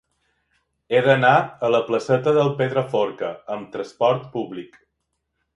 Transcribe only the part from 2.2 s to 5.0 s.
del Pedraforca amb trasport públic.